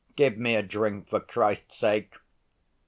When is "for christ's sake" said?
1.09-2.13